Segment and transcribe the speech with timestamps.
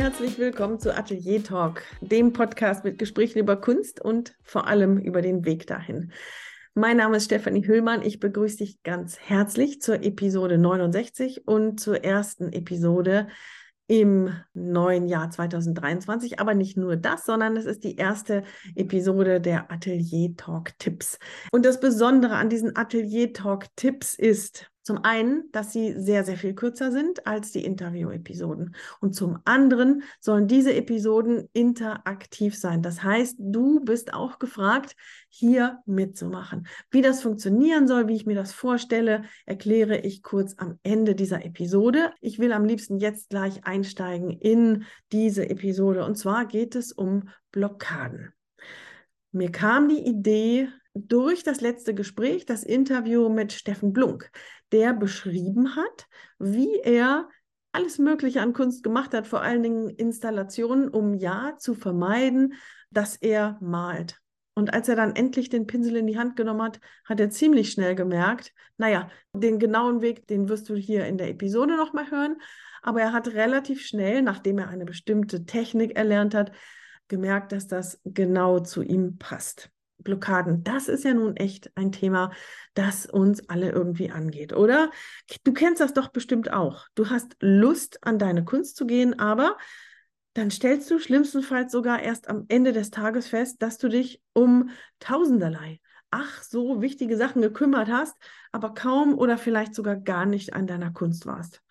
[0.00, 5.20] herzlich willkommen zu Atelier Talk, dem Podcast mit Gesprächen über Kunst und vor allem über
[5.20, 6.10] den Weg dahin.
[6.72, 8.00] Mein Name ist Stefanie Hüllmann.
[8.00, 13.28] Ich begrüße dich ganz herzlich zur Episode 69 und zur ersten Episode
[13.88, 16.40] im neuen Jahr 2023.
[16.40, 18.44] Aber nicht nur das, sondern es ist die erste
[18.76, 21.18] Episode der Atelier Talk Tipps.
[21.52, 26.36] Und das Besondere an diesen Atelier Talk Tipps ist, zum einen, dass sie sehr, sehr
[26.36, 28.74] viel kürzer sind als die Interview-Episoden.
[29.00, 32.80] Und zum anderen sollen diese Episoden interaktiv sein.
[32.80, 34.96] Das heißt, du bist auch gefragt,
[35.28, 36.66] hier mitzumachen.
[36.90, 41.44] Wie das funktionieren soll, wie ich mir das vorstelle, erkläre ich kurz am Ende dieser
[41.44, 42.12] Episode.
[42.20, 46.04] Ich will am liebsten jetzt gleich einsteigen in diese Episode.
[46.04, 48.32] Und zwar geht es um Blockaden.
[49.32, 54.30] Mir kam die Idee, durch das letzte Gespräch, das Interview mit Steffen Blunk,
[54.72, 56.06] der beschrieben hat,
[56.38, 57.28] wie er
[57.72, 62.54] alles Mögliche an Kunst gemacht hat, vor allen Dingen Installationen, um ja zu vermeiden,
[62.90, 64.18] dass er malt.
[64.54, 67.70] Und als er dann endlich den Pinsel in die Hand genommen hat, hat er ziemlich
[67.70, 72.36] schnell gemerkt, naja, den genauen Weg, den wirst du hier in der Episode nochmal hören.
[72.82, 76.52] Aber er hat relativ schnell, nachdem er eine bestimmte Technik erlernt hat,
[77.08, 79.70] gemerkt, dass das genau zu ihm passt.
[80.02, 82.30] Blockaden, das ist ja nun echt ein Thema,
[82.74, 84.90] das uns alle irgendwie angeht, oder?
[85.44, 86.86] Du kennst das doch bestimmt auch.
[86.94, 89.56] Du hast Lust, an deine Kunst zu gehen, aber
[90.34, 94.70] dann stellst du schlimmstenfalls sogar erst am Ende des Tages fest, dass du dich um
[95.00, 98.16] tausenderlei, ach so wichtige Sachen gekümmert hast,
[98.52, 101.62] aber kaum oder vielleicht sogar gar nicht an deiner Kunst warst.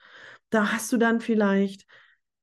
[0.50, 1.86] Da hast du dann vielleicht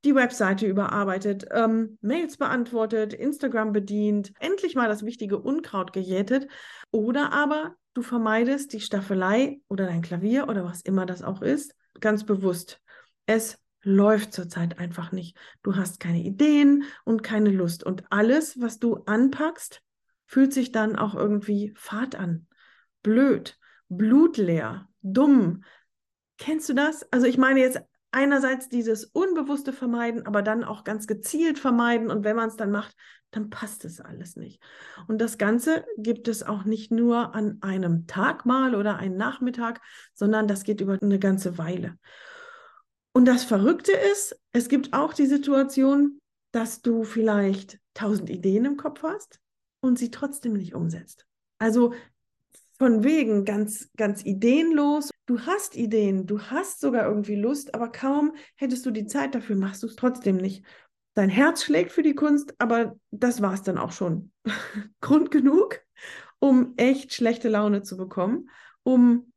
[0.07, 6.49] die Webseite überarbeitet, ähm, Mails beantwortet, Instagram bedient, endlich mal das wichtige Unkraut gejätet.
[6.93, 11.75] Oder aber du vermeidest die Staffelei oder dein Klavier oder was immer das auch ist,
[12.01, 12.81] ganz bewusst.
[13.27, 15.37] Es läuft zurzeit einfach nicht.
[15.63, 17.85] Du hast keine Ideen und keine Lust.
[17.85, 19.83] Und alles, was du anpackst,
[20.27, 22.47] fühlt sich dann auch irgendwie fad an.
[23.03, 23.59] Blöd,
[23.89, 25.65] blutleer, dumm.
[26.39, 27.11] Kennst du das?
[27.13, 27.81] Also ich meine jetzt
[28.17, 32.11] einerseits dieses unbewusste Vermeiden, aber dann auch ganz gezielt vermeiden.
[32.11, 32.97] Und wenn man es dann macht,
[33.31, 34.63] dann passt es alles nicht.
[35.07, 39.83] Und das Ganze gibt es auch nicht nur an einem Tag mal oder einen Nachmittag,
[40.15, 41.99] sondern das geht über eine ganze Weile.
[43.13, 46.19] Und das Verrückte ist, es gibt auch die Situation,
[46.53, 49.41] dass du vielleicht tausend Ideen im Kopf hast
[49.81, 51.27] und sie trotzdem nicht umsetzt.
[51.59, 51.93] Also
[52.79, 55.11] von wegen ganz, ganz ideenlos.
[55.27, 59.57] Du hast Ideen, du hast sogar irgendwie Lust, aber kaum hättest du die Zeit dafür,
[59.57, 60.65] machst du es trotzdem nicht.
[61.15, 64.33] Dein Herz schlägt für die Kunst, aber das war es dann auch schon.
[65.01, 65.81] Grund genug,
[66.39, 68.51] um echt schlechte Laune zu bekommen,
[68.83, 69.33] um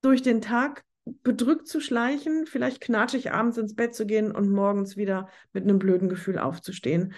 [0.00, 4.96] durch den Tag bedrückt zu schleichen, vielleicht knatschig abends ins Bett zu gehen und morgens
[4.96, 7.12] wieder mit einem blöden Gefühl aufzustehen.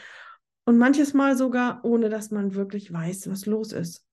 [0.64, 4.03] Und manches Mal sogar, ohne dass man wirklich weiß, was los ist.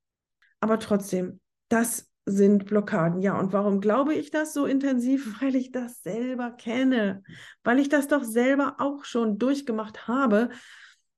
[0.62, 3.22] Aber trotzdem, das sind Blockaden.
[3.22, 5.36] Ja, und warum glaube ich das so intensiv?
[5.42, 7.24] Weil ich das selber kenne,
[7.64, 10.50] weil ich das doch selber auch schon durchgemacht habe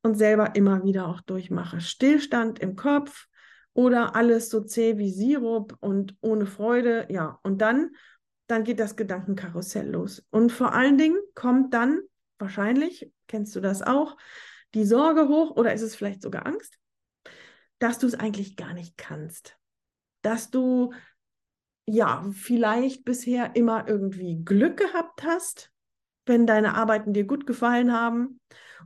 [0.02, 1.82] und selber immer wieder auch durchmache.
[1.82, 3.28] Stillstand im Kopf
[3.74, 7.08] oder alles so zäh wie Sirup und ohne Freude.
[7.10, 7.92] Ja, und dann,
[8.48, 10.26] dann geht das Gedankenkarussell los.
[10.30, 12.02] Und vor allen Dingen kommt dann
[12.38, 14.18] wahrscheinlich, kennst du das auch,
[14.74, 16.78] die Sorge hoch oder ist es vielleicht sogar Angst?
[17.84, 19.58] Dass du es eigentlich gar nicht kannst.
[20.22, 20.94] Dass du
[21.86, 25.70] ja vielleicht bisher immer irgendwie Glück gehabt hast,
[26.26, 28.40] wenn deine Arbeiten dir gut gefallen haben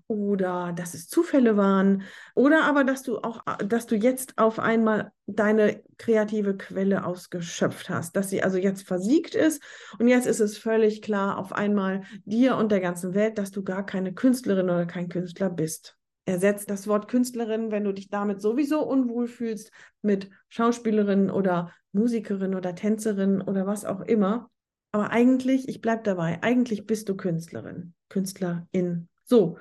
[0.07, 2.01] oder dass es Zufälle waren
[2.33, 8.15] oder aber dass du auch dass du jetzt auf einmal deine kreative Quelle ausgeschöpft hast,
[8.15, 9.61] dass sie also jetzt versiegt ist
[9.99, 13.63] und jetzt ist es völlig klar auf einmal dir und der ganzen Welt, dass du
[13.63, 15.96] gar keine Künstlerin oder kein Künstler bist
[16.27, 19.71] ersetzt das Wort Künstlerin, wenn du dich damit sowieso unwohl fühlst,
[20.01, 24.49] mit Schauspielerin oder Musikerin oder Tänzerin oder was auch immer.
[24.91, 29.07] Aber eigentlich, ich bleibe dabei, eigentlich bist du Künstlerin, Künstlerin.
[29.23, 29.57] So,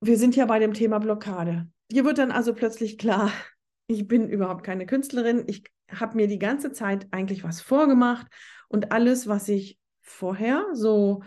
[0.00, 1.68] wir sind ja bei dem Thema Blockade.
[1.90, 3.30] Hier wird dann also plötzlich klar,
[3.86, 5.44] ich bin überhaupt keine Künstlerin.
[5.46, 8.26] Ich habe mir die ganze Zeit eigentlich was vorgemacht
[8.68, 11.22] und alles, was ich vorher so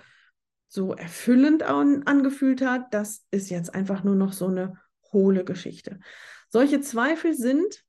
[0.69, 4.75] so erfüllend an, angefühlt hat, das ist jetzt einfach nur noch so eine
[5.11, 5.99] hohle Geschichte.
[6.47, 7.83] Solche Zweifel sind,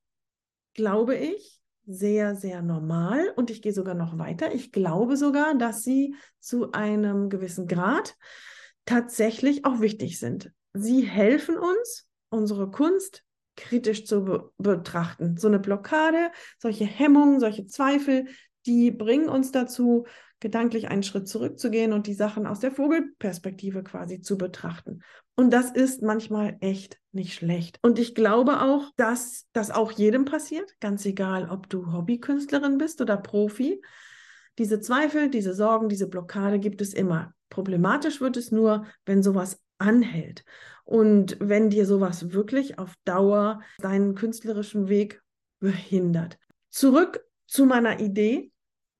[0.75, 4.55] glaube ich, sehr, sehr normal und ich gehe sogar noch weiter.
[4.55, 8.17] Ich glaube sogar, dass sie zu einem gewissen Grad
[8.87, 10.53] tatsächlich auch wichtig sind.
[10.73, 13.25] Sie helfen uns, unsere Kunst
[13.57, 15.37] kritisch zu be betrachten.
[15.37, 18.27] So eine Blockade, solche Hemmungen, solche Zweifel,
[18.67, 20.07] die bringen uns dazu,
[20.41, 25.03] gedanklich einen Schritt zurückzugehen und die Sachen aus der Vogelperspektive quasi zu betrachten.
[25.37, 27.79] Und das ist manchmal echt nicht schlecht.
[27.83, 33.01] Und ich glaube auch, dass das auch jedem passiert, ganz egal, ob du Hobbykünstlerin bist
[33.01, 33.81] oder Profi.
[34.59, 37.33] Diese Zweifel, diese Sorgen, diese Blockade gibt es immer.
[37.51, 40.45] Problematisch wird es nur, wenn sowas anhält.
[40.85, 45.23] Und wenn dir sowas wirklich auf Dauer deinen künstlerischen Weg
[45.61, 46.39] behindert.
[46.71, 48.53] Zurück zu meiner Idee,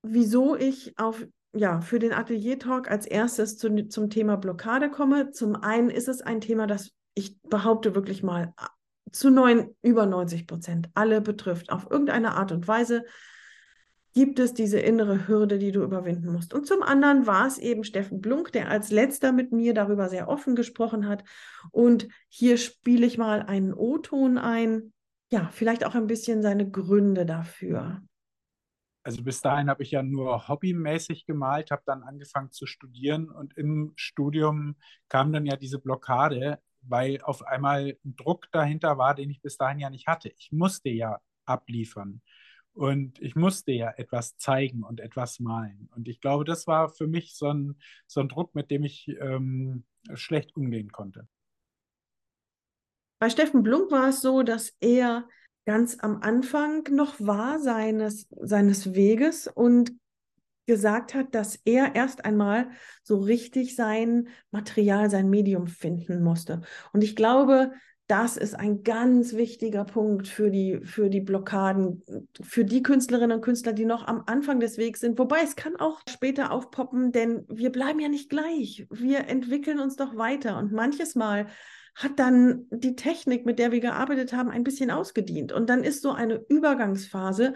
[0.03, 5.31] wieso ich auf ja, für den Atelier Talk als erstes zu, zum Thema Blockade komme.
[5.31, 8.55] Zum einen ist es ein Thema, das ich behaupte wirklich mal
[9.11, 11.71] zu neun, über 90 Prozent alle betrifft.
[11.73, 13.05] Auf irgendeine Art und Weise
[14.13, 16.55] gibt es diese innere Hürde, die du überwinden musst.
[16.55, 20.29] Und zum anderen war es eben Steffen Blunk, der als letzter mit mir darüber sehr
[20.29, 21.25] offen gesprochen hat.
[21.71, 24.93] Und hier spiele ich mal einen O-Ton ein.
[25.33, 28.03] Ja, vielleicht auch ein bisschen seine Gründe dafür.
[29.03, 33.57] Also bis dahin habe ich ja nur hobbymäßig gemalt, habe dann angefangen zu studieren und
[33.57, 34.77] im Studium
[35.09, 39.57] kam dann ja diese Blockade, weil auf einmal ein Druck dahinter war, den ich bis
[39.57, 40.31] dahin ja nicht hatte.
[40.37, 42.21] Ich musste ja abliefern.
[42.73, 45.89] Und ich musste ja etwas zeigen und etwas malen.
[45.95, 49.09] Und ich glaube, das war für mich so ein, so ein Druck, mit dem ich
[49.21, 51.27] ähm, schlecht umgehen konnte.
[53.19, 55.29] Bei Steffen Blunk war es so, dass er
[55.71, 59.93] ganz am Anfang noch war seines, seines Weges und
[60.67, 62.71] gesagt hat, dass er erst einmal
[63.05, 66.63] so richtig sein Material, sein Medium finden musste.
[66.93, 67.71] Und ich glaube,
[68.09, 72.03] das ist ein ganz wichtiger Punkt für die, für die Blockaden,
[72.43, 75.21] für die Künstlerinnen und Künstler, die noch am Anfang des Wegs sind.
[75.21, 78.89] Wobei es kann auch später aufpoppen, denn wir bleiben ja nicht gleich.
[78.91, 80.59] Wir entwickeln uns doch weiter.
[80.59, 81.47] Und manches Mal
[82.03, 85.53] hat dann die Technik, mit der wir gearbeitet haben, ein bisschen ausgedient.
[85.53, 87.53] Und dann ist so eine Übergangsphase.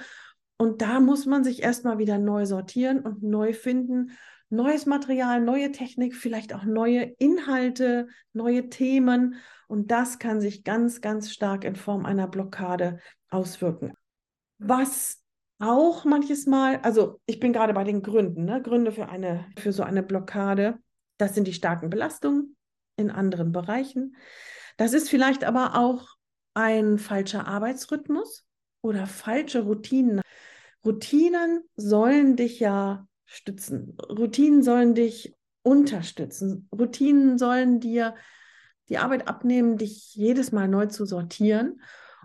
[0.58, 4.12] Und da muss man sich erstmal wieder neu sortieren und neu finden.
[4.50, 9.37] Neues Material, neue Technik, vielleicht auch neue Inhalte, neue Themen.
[9.67, 12.99] Und das kann sich ganz, ganz stark in Form einer Blockade
[13.31, 13.94] auswirken.
[14.58, 15.23] Was
[15.58, 18.61] auch manches Mal, also ich bin gerade bei den Gründen, ne?
[18.61, 20.79] Gründe für eine, für so eine Blockade.
[21.17, 22.53] Das sind die starken Belastungen
[22.96, 24.17] in anderen Bereichen.
[24.76, 26.08] Das ist vielleicht aber auch
[26.55, 28.46] ein falscher Arbeitsrhythmus
[28.82, 30.20] oder falsche Routinen.
[30.85, 33.96] Routinen sollen dich ja stützen.
[34.08, 36.69] Routinen sollen dich unterstützen.
[36.73, 38.14] Routinen sollen dir
[38.88, 41.81] die Arbeit abnehmen, dich jedes Mal neu zu sortieren.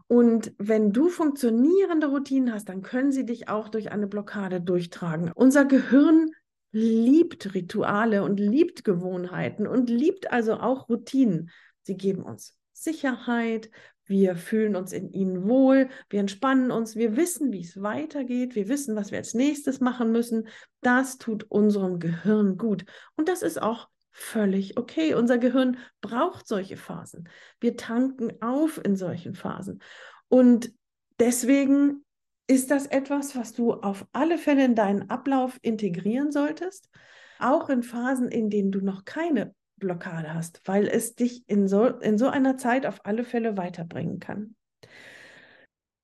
[0.08, 5.32] Und wenn du funktionierende Routinen hast, dann können sie dich auch durch eine Blockade durchtragen.
[5.34, 6.32] Unser Gehirn
[6.72, 11.50] liebt Rituale und liebt Gewohnheiten und liebt also auch Routinen.
[11.84, 13.70] Sie geben uns Sicherheit,
[14.06, 18.68] wir fühlen uns in ihnen wohl, wir entspannen uns, wir wissen, wie es weitergeht, wir
[18.68, 20.48] wissen, was wir als nächstes machen müssen.
[20.82, 22.86] Das tut unserem Gehirn gut.
[23.16, 25.14] Und das ist auch völlig okay.
[25.14, 27.30] Unser Gehirn braucht solche Phasen.
[27.60, 29.82] Wir tanken auf in solchen Phasen.
[30.28, 30.74] Und
[31.20, 32.04] deswegen
[32.50, 36.90] ist das etwas, was du auf alle Fälle in deinen Ablauf integrieren solltest,
[37.38, 41.86] auch in Phasen, in denen du noch keine Blockade hast, weil es dich in so,
[41.86, 44.56] in so einer Zeit auf alle Fälle weiterbringen kann.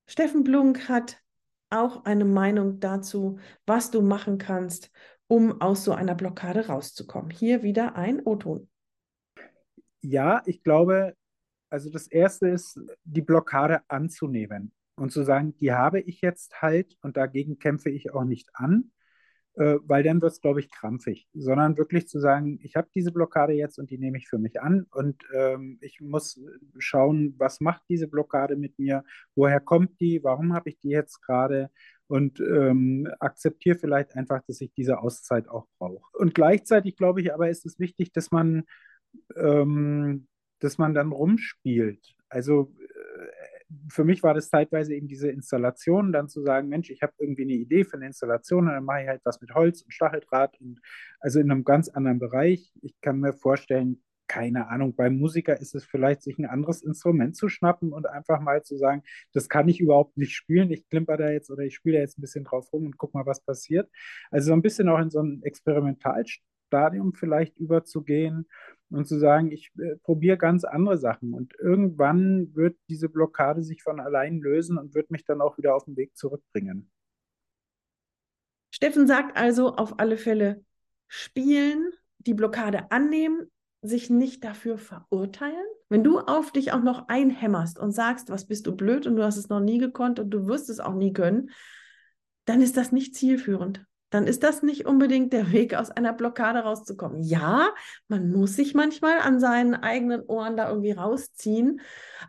[0.05, 1.19] Steffen Blunk hat
[1.71, 4.91] auch eine Meinung dazu, was du machen kannst,
[5.25, 7.31] um aus so einer Blockade rauszukommen.
[7.31, 8.69] Hier wieder ein O-Ton.
[10.01, 11.15] Ja, ich glaube,
[11.71, 16.97] also das Erste ist, die Blockade anzunehmen und zu sagen, die habe ich jetzt halt
[17.01, 18.91] und dagegen kämpfe ich auch nicht an,
[19.55, 23.11] äh, weil dann wird es, glaube ich, krampfig, sondern wirklich zu sagen, ich habe diese
[23.11, 26.41] Blockade jetzt und die nehme ich für mich an und ähm, ich muss
[26.77, 29.03] schauen, was macht diese Blockade mit mir,
[29.35, 31.69] woher kommt die, warum habe ich die jetzt gerade
[32.07, 36.03] und ähm, akzeptiere vielleicht einfach, dass ich diese Auszeit auch brauche.
[36.17, 38.63] Und gleichzeitig glaube ich aber, ist es wichtig, dass man,
[39.35, 40.27] ähm,
[40.59, 42.15] dass man dann rumspielt.
[42.29, 43.44] Also äh,
[43.89, 47.43] für mich war das zeitweise eben diese Installation, dann zu sagen, Mensch, ich habe irgendwie
[47.43, 50.79] eine Idee für eine Installation dann mache ich halt was mit Holz und Stacheldraht und
[51.19, 52.73] also in einem ganz anderen Bereich.
[52.81, 57.35] Ich kann mir vorstellen, keine Ahnung, beim Musiker ist es vielleicht, sich ein anderes Instrument
[57.35, 59.03] zu schnappen und einfach mal zu sagen,
[59.33, 62.17] das kann ich überhaupt nicht spielen, ich klimper da jetzt oder ich spiele da jetzt
[62.17, 63.89] ein bisschen drauf rum und guck mal, was passiert.
[64.31, 68.47] Also so ein bisschen auch in so ein Experimentalstadium vielleicht überzugehen
[68.89, 73.83] und zu sagen, ich äh, probiere ganz andere Sachen und irgendwann wird diese Blockade sich
[73.83, 76.91] von allein lösen und wird mich dann auch wieder auf den Weg zurückbringen.
[78.71, 80.63] Steffen sagt also auf alle Fälle
[81.07, 83.49] spielen, die Blockade annehmen,
[83.81, 85.65] sich nicht dafür verurteilen?
[85.89, 89.23] Wenn du auf dich auch noch einhämmerst und sagst, was bist du blöd und du
[89.23, 91.51] hast es noch nie gekonnt und du wirst es auch nie können,
[92.45, 93.85] dann ist das nicht zielführend.
[94.15, 97.21] Dann ist das nicht unbedingt der Weg, aus einer Blockade rauszukommen.
[97.21, 97.67] Ja,
[98.07, 101.81] man muss sich manchmal an seinen eigenen Ohren da irgendwie rausziehen,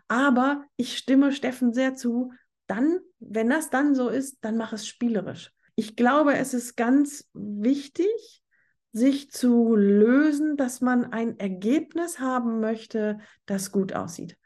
[0.09, 2.33] aber ich stimme Steffen sehr zu.
[2.67, 5.53] Dann, wenn das dann so ist, dann mach es spielerisch.
[5.75, 8.43] Ich glaube, es ist ganz wichtig,
[8.91, 14.37] sich zu lösen, dass man ein Ergebnis haben möchte, das gut aussieht.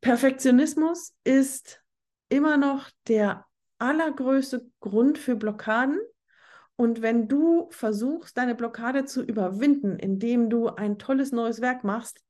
[0.00, 1.80] Perfektionismus ist
[2.28, 3.45] immer noch der
[3.78, 5.98] allergrößte Grund für Blockaden.
[6.76, 12.20] Und wenn du versuchst, deine Blockade zu überwinden, indem du ein tolles neues Werk machst,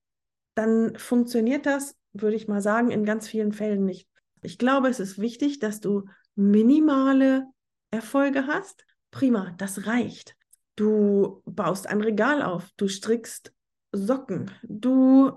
[0.55, 4.09] dann funktioniert das, würde ich mal sagen, in ganz vielen Fällen nicht.
[4.43, 7.47] Ich glaube, es ist wichtig, dass du minimale
[7.91, 8.87] Erfolge hast.
[9.11, 10.37] Prima, das reicht.
[10.77, 13.53] Du baust ein Regal auf, du strickst
[13.93, 15.33] Socken, du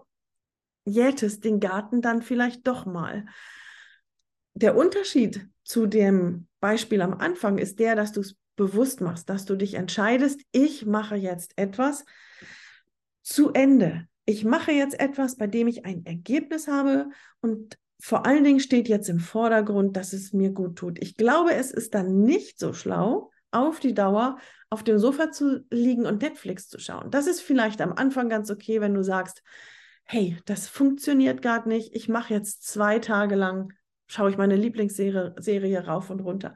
[0.83, 3.25] jätest den Garten dann vielleicht doch mal.
[4.53, 9.45] Der Unterschied zu dem Beispiel am Anfang ist der, dass du es bewusst machst, dass
[9.45, 12.05] du dich entscheidest, ich mache jetzt etwas
[13.21, 14.07] zu Ende.
[14.25, 17.11] Ich mache jetzt etwas, bei dem ich ein Ergebnis habe
[17.41, 20.97] und vor allen Dingen steht jetzt im Vordergrund, dass es mir gut tut.
[21.03, 24.39] Ich glaube, es ist dann nicht so schlau, auf die Dauer
[24.71, 27.11] auf dem Sofa zu liegen und Netflix zu schauen.
[27.11, 29.43] Das ist vielleicht am Anfang ganz okay, wenn du sagst,
[30.03, 31.95] hey, das funktioniert gerade nicht.
[31.95, 33.73] Ich mache jetzt zwei Tage lang,
[34.09, 36.53] schaue ich meine Lieblingsserie Serie rauf und runter.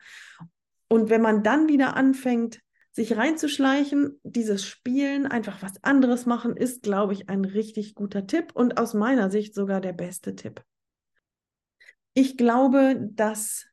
[0.89, 2.59] Und wenn man dann wieder anfängt,
[2.91, 8.51] sich reinzuschleichen, dieses Spielen, einfach was anderes machen, ist, glaube ich, ein richtig guter Tipp
[8.53, 10.63] und aus meiner Sicht sogar der beste Tipp.
[12.13, 13.65] Ich glaube, dass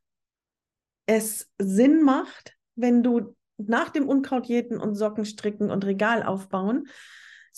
[1.05, 6.89] es Sinn macht, wenn du nach dem Unkrautjäten und Sockenstricken und Regal aufbauen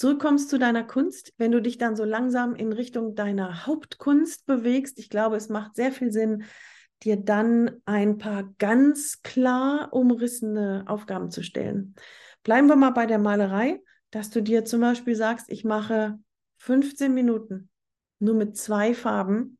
[0.02, 4.98] zurückkommst zu deiner Kunst, wenn du dich dann so langsam in Richtung deiner Hauptkunst bewegst.
[4.98, 6.42] Ich glaube, es macht sehr viel Sinn,
[7.04, 11.94] dir dann ein paar ganz klar umrissene Aufgaben zu stellen.
[12.42, 13.80] Bleiben wir mal bei der Malerei,
[14.10, 16.18] dass du dir zum Beispiel sagst, ich mache
[16.58, 17.70] 15 Minuten
[18.18, 19.56] nur mit zwei Farben,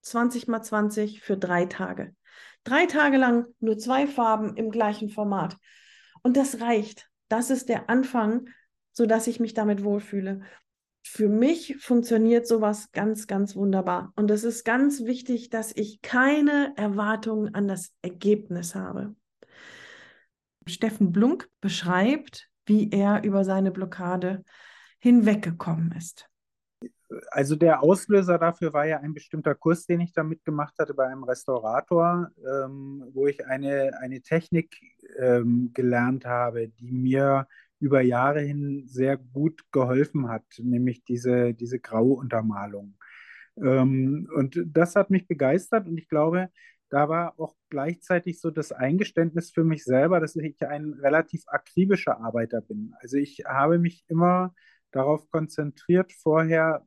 [0.00, 2.16] 20 mal 20 für drei Tage.
[2.64, 5.58] Drei Tage lang nur zwei Farben im gleichen Format.
[6.22, 7.10] Und das reicht.
[7.28, 8.48] Das ist der Anfang,
[8.92, 10.42] sodass ich mich damit wohlfühle.
[11.04, 14.12] Für mich funktioniert sowas ganz, ganz wunderbar.
[14.14, 19.14] Und es ist ganz wichtig, dass ich keine Erwartungen an das Ergebnis habe.
[20.66, 24.44] Steffen Blunk beschreibt, wie er über seine Blockade
[25.00, 26.28] hinweggekommen ist
[27.30, 31.06] also der Auslöser dafür war ja ein bestimmter Kurs, den ich da mitgemacht hatte bei
[31.06, 34.76] einem Restaurator, ähm, wo ich eine, eine Technik
[35.18, 37.46] ähm, gelernt habe, die mir
[37.82, 42.94] über Jahre hin sehr gut geholfen hat, nämlich diese, diese Grauuntermalung.
[43.56, 46.48] Ähm, und das hat mich begeistert und ich glaube,
[46.88, 52.20] da war auch gleichzeitig so das Eingeständnis für mich selber, dass ich ein relativ akribischer
[52.20, 52.94] Arbeiter bin.
[53.00, 54.54] Also ich habe mich immer
[54.90, 56.86] darauf konzentriert, vorher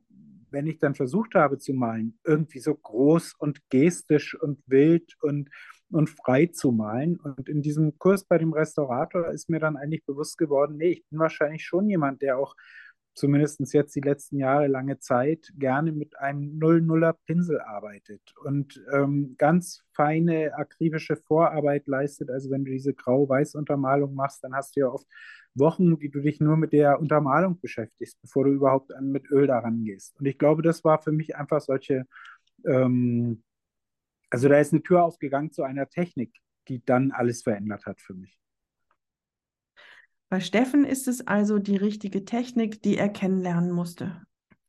[0.50, 5.50] wenn ich dann versucht habe zu malen, irgendwie so groß und gestisch und wild und,
[5.90, 7.16] und frei zu malen.
[7.16, 11.04] Und in diesem Kurs bei dem Restaurator ist mir dann eigentlich bewusst geworden, nee, ich
[11.08, 12.54] bin wahrscheinlich schon jemand, der auch
[13.16, 19.34] zumindest jetzt die letzten Jahre lange Zeit gerne mit einem 0-0er Pinsel arbeitet und ähm,
[19.38, 22.30] ganz feine akribische Vorarbeit leistet.
[22.30, 25.06] Also wenn du diese Grau-Weiß-Untermalung machst, dann hast du ja oft
[25.54, 29.84] Wochen, die du dich nur mit der Untermalung beschäftigst, bevor du überhaupt mit Öl daran
[29.84, 30.14] gehst.
[30.20, 32.04] Und ich glaube, das war für mich einfach solche,
[32.66, 33.42] ähm,
[34.30, 36.34] also da ist eine Tür aufgegangen zu einer Technik,
[36.68, 38.38] die dann alles verändert hat für mich.
[40.28, 44.22] Bei Steffen ist es also die richtige Technik, die er kennenlernen musste.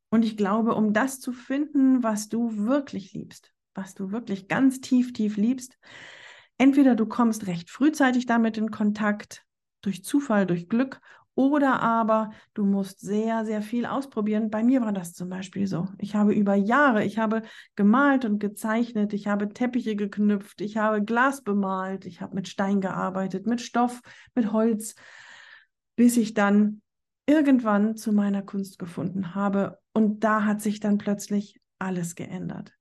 [0.09, 4.81] Und ich glaube, um das zu finden, was du wirklich liebst, was du wirklich ganz
[4.81, 5.77] tief, tief liebst,
[6.57, 9.43] entweder du kommst recht frühzeitig damit in Kontakt,
[9.81, 11.01] durch Zufall, durch Glück,
[11.37, 14.49] oder aber du musst sehr, sehr viel ausprobieren.
[14.49, 15.87] Bei mir war das zum Beispiel so.
[15.99, 17.43] Ich habe über Jahre, ich habe
[17.77, 22.81] gemalt und gezeichnet, ich habe Teppiche geknüpft, ich habe Glas bemalt, ich habe mit Stein
[22.81, 24.01] gearbeitet, mit Stoff,
[24.35, 24.95] mit Holz
[25.97, 26.81] bis ich dann
[27.25, 29.79] irgendwann zu meiner Kunst gefunden habe.
[29.91, 32.71] Und da hat sich dann plötzlich alles geändert.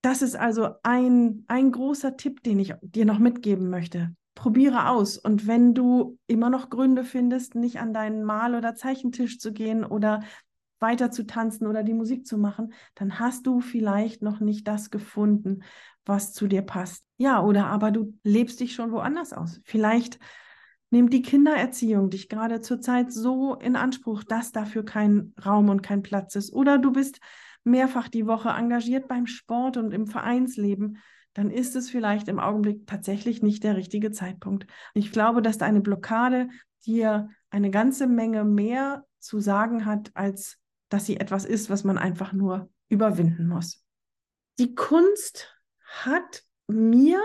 [0.00, 4.14] Das ist also ein, ein großer Tipp, den ich dir noch mitgeben möchte.
[4.34, 5.18] Probiere aus.
[5.18, 9.84] Und wenn du immer noch Gründe findest, nicht an deinen Mal- oder Zeichentisch zu gehen
[9.84, 10.20] oder
[10.78, 14.90] weiter zu tanzen oder die Musik zu machen, dann hast du vielleicht noch nicht das
[14.90, 15.62] gefunden,
[16.06, 17.04] was zu dir passt.
[17.18, 19.60] Ja, oder aber du lebst dich schon woanders aus.
[19.64, 20.18] Vielleicht
[20.92, 26.02] Nimmt die Kindererziehung dich gerade zurzeit so in Anspruch, dass dafür kein Raum und kein
[26.02, 26.52] Platz ist.
[26.52, 27.20] Oder du bist
[27.62, 30.98] mehrfach die Woche engagiert beim Sport und im Vereinsleben,
[31.34, 34.66] dann ist es vielleicht im Augenblick tatsächlich nicht der richtige Zeitpunkt.
[34.94, 36.48] Ich glaube, dass deine Blockade
[36.84, 40.58] dir eine ganze Menge mehr zu sagen hat, als
[40.88, 43.84] dass sie etwas ist, was man einfach nur überwinden muss.
[44.58, 47.22] Die Kunst hat mir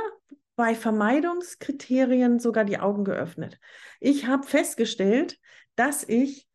[0.55, 3.59] bei Vermeidungskriterien sogar die Augen geöffnet.
[3.99, 5.39] Ich habe festgestellt,
[5.75, 6.47] dass ich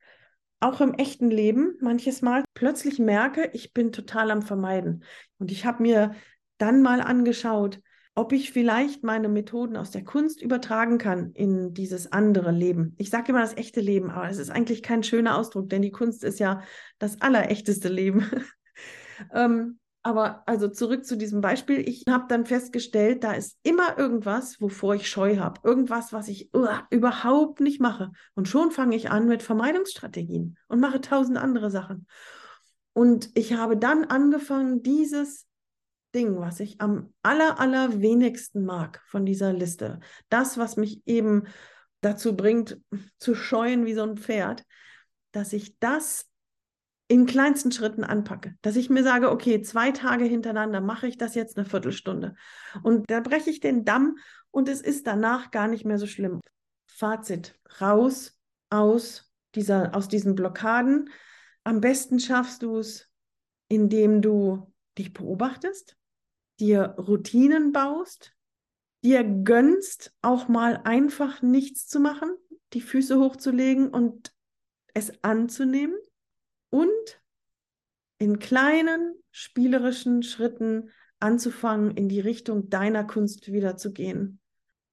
[0.60, 5.04] auch im echten Leben manches Mal plötzlich merke, ich bin total am Vermeiden.
[5.38, 6.14] Und ich habe mir
[6.60, 7.80] dann mal angeschaut,
[8.14, 12.94] ob ich vielleicht meine Methoden aus der Kunst übertragen kann in dieses andere Leben.
[12.98, 15.92] Ich sage immer das echte Leben, aber es ist eigentlich kein schöner Ausdruck, denn die
[15.92, 16.62] Kunst ist ja
[16.98, 18.28] das allerechteste Leben.
[19.34, 21.86] ähm, aber also zurück zu diesem Beispiel.
[21.86, 25.60] Ich habe dann festgestellt, da ist immer irgendwas, wovor ich Scheu habe.
[25.62, 28.10] Irgendwas, was ich uh, überhaupt nicht mache.
[28.34, 32.06] Und schon fange ich an mit Vermeidungsstrategien und mache tausend andere Sachen.
[32.94, 35.46] Und ich habe dann angefangen, dieses
[36.14, 41.44] Ding, was ich am aller, aller wenigsten mag von dieser Liste, das, was mich eben
[42.00, 42.78] dazu bringt,
[43.18, 44.64] zu scheuen wie so ein Pferd,
[45.32, 46.30] dass ich das
[47.08, 48.54] in kleinsten Schritten anpacke.
[48.62, 52.36] Dass ich mir sage, okay, zwei Tage hintereinander mache ich das jetzt eine Viertelstunde.
[52.84, 54.16] Und da breche ich den Damm
[54.52, 56.40] und es ist danach gar nicht mehr so schlimm.
[56.86, 58.38] Fazit, raus
[58.70, 61.10] aus, dieser, aus diesen Blockaden.
[61.64, 63.08] Am besten schaffst du es,
[63.68, 65.96] indem du dich beobachtest,
[66.60, 68.32] dir Routinen baust,
[69.02, 72.30] dir gönnst, auch mal einfach nichts zu machen,
[72.72, 74.34] die Füße hochzulegen und
[74.94, 75.96] es anzunehmen
[76.70, 77.22] und
[78.18, 84.40] in kleinen spielerischen Schritten anzufangen, in die Richtung deiner Kunst wieder zu gehen,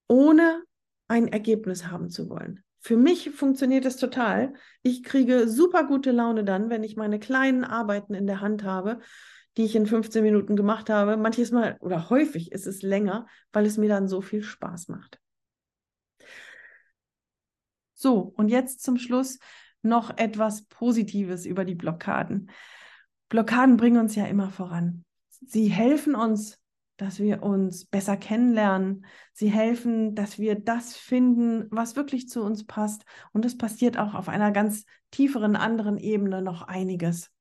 [0.07, 0.63] ohne
[1.07, 2.63] ein Ergebnis haben zu wollen.
[2.87, 4.53] Für mich funktioniert es total.
[4.81, 8.99] Ich kriege super gute Laune dann, wenn ich meine kleinen Arbeiten in der Hand habe
[9.57, 11.17] die ich in 15 Minuten gemacht habe.
[11.17, 15.19] Manches Mal oder häufig ist es länger, weil es mir dann so viel Spaß macht.
[17.95, 19.39] So, und jetzt zum Schluss
[19.81, 22.51] noch etwas Positives über die Blockaden.
[23.29, 25.03] Blockaden bringen uns ja immer voran.
[25.29, 26.59] Sie helfen uns,
[26.97, 29.05] dass wir uns besser kennenlernen.
[29.33, 33.05] Sie helfen, dass wir das finden, was wirklich zu uns passt.
[33.31, 37.31] Und es passiert auch auf einer ganz tieferen, anderen Ebene noch einiges.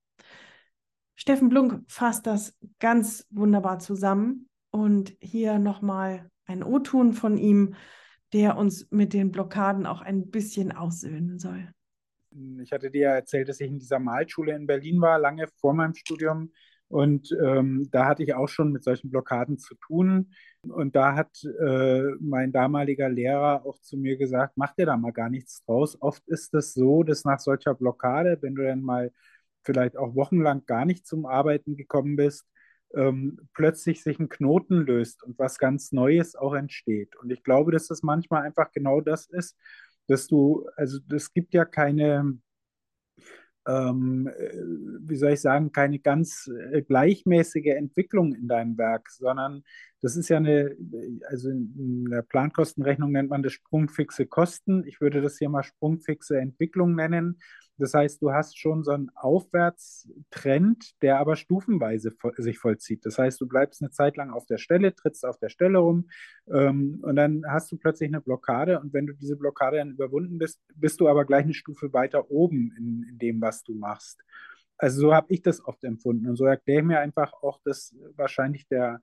[1.15, 7.75] Steffen Blunk fasst das ganz wunderbar zusammen und hier nochmal ein O-Ton von ihm,
[8.35, 11.71] der uns mit den Blockaden auch ein bisschen aussöhnen soll.
[12.61, 15.73] Ich hatte dir ja erzählt, dass ich in dieser Malschule in Berlin war, lange vor
[15.73, 16.53] meinem Studium.
[16.89, 20.33] Und ähm, da hatte ich auch schon mit solchen Blockaden zu tun.
[20.63, 25.13] Und da hat äh, mein damaliger Lehrer auch zu mir gesagt, mach dir da mal
[25.13, 26.01] gar nichts draus.
[26.01, 29.13] Oft ist es so, dass nach solcher Blockade, wenn du dann mal
[29.65, 32.47] vielleicht auch wochenlang gar nicht zum Arbeiten gekommen bist,
[32.95, 37.17] ähm, plötzlich sich ein Knoten löst und was ganz Neues auch entsteht.
[37.17, 39.57] Und ich glaube, dass das manchmal einfach genau das ist,
[40.07, 42.39] dass du, also es gibt ja keine,
[43.67, 44.53] ähm, äh,
[45.01, 49.63] wie soll ich sagen, keine ganz äh, gleichmäßige Entwicklung in deinem Werk, sondern
[50.03, 50.77] das ist ja eine,
[51.29, 54.85] also in der Plankostenrechnung nennt man das sprungfixe Kosten.
[54.87, 57.41] Ich würde das hier mal sprungfixe Entwicklung nennen.
[57.79, 63.05] Das heißt, du hast schon so einen Aufwärtstrend, der aber stufenweise sich vollzieht.
[63.05, 66.09] Das heißt, du bleibst eine Zeit lang auf der Stelle, trittst auf der Stelle rum
[66.49, 68.81] ähm, und dann hast du plötzlich eine Blockade.
[68.81, 72.31] Und wenn du diese Blockade dann überwunden bist, bist du aber gleich eine Stufe weiter
[72.31, 74.23] oben in, in dem, was du machst.
[74.79, 76.29] Also so habe ich das oft empfunden.
[76.29, 79.01] Und so erkläre ich mir einfach auch, dass wahrscheinlich der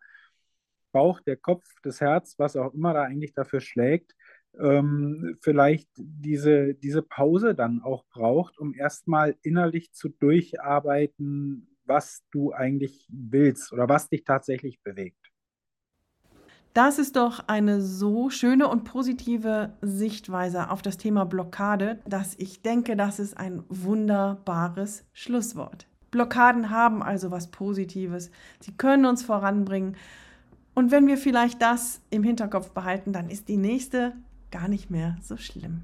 [0.92, 4.16] Bauch, der Kopf, das Herz, was auch immer da eigentlich dafür schlägt,
[4.60, 12.54] ähm, vielleicht diese, diese Pause dann auch braucht, um erstmal innerlich zu durcharbeiten, was du
[12.54, 15.18] eigentlich willst oder was dich tatsächlich bewegt.
[16.74, 22.64] Das ist doch eine so schöne und positive Sichtweise auf das Thema Blockade, dass ich
[22.64, 25.86] denke, das ist ein wunderbares Schlusswort.
[26.10, 28.32] Blockaden haben also was Positives.
[28.60, 29.98] Sie können uns voranbringen.
[30.74, 34.14] Und wenn wir vielleicht das im Hinterkopf behalten, dann ist die nächste
[34.54, 35.84] gar nicht mehr so schlimm.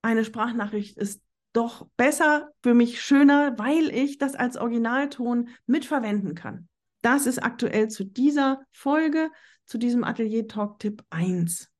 [0.00, 1.20] eine Sprachnachricht ist
[1.52, 6.68] doch besser, für mich schöner, weil ich das als Originalton mitverwenden kann.
[7.02, 9.30] Das ist aktuell zu dieser Folge,
[9.66, 11.70] zu diesem Atelier Talk Tipp 1.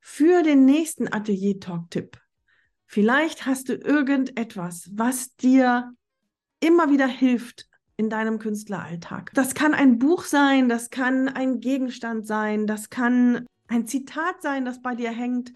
[0.00, 2.20] Für den nächsten Atelier Talk Tipp
[2.86, 5.92] Vielleicht hast du irgendetwas, was dir
[6.60, 9.30] immer wieder hilft in deinem Künstleralltag.
[9.34, 14.64] Das kann ein Buch sein, das kann ein Gegenstand sein, das kann ein Zitat sein,
[14.64, 15.52] das bei dir hängt.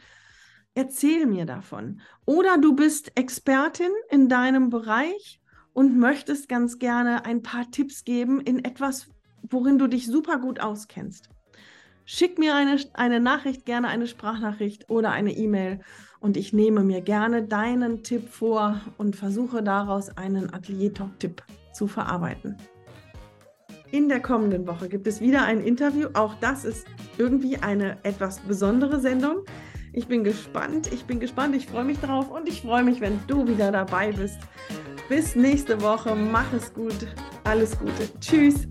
[0.74, 2.00] Erzähl mir davon.
[2.24, 5.40] Oder du bist Expertin in deinem Bereich
[5.72, 9.08] und möchtest ganz gerne ein paar Tipps geben in etwas,
[9.42, 11.30] worin du dich super gut auskennst.
[12.04, 15.80] Schick mir eine, eine Nachricht, gerne eine Sprachnachricht oder eine E-Mail
[16.20, 22.56] und ich nehme mir gerne deinen Tipp vor und versuche daraus einen Atelier-Talk-Tipp zu verarbeiten.
[23.90, 26.08] In der kommenden Woche gibt es wieder ein Interview.
[26.12, 29.44] Auch das ist irgendwie eine etwas besondere Sendung.
[29.94, 33.18] Ich bin gespannt, ich bin gespannt, ich freue mich drauf und ich freue mich, wenn
[33.26, 34.38] du wieder dabei bist.
[35.08, 37.06] Bis nächste Woche, mach es gut,
[37.44, 38.08] alles Gute.
[38.20, 38.68] Tschüss.